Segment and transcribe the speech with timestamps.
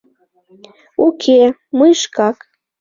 [1.05, 1.41] —Уке,
[1.77, 2.37] мый шкак...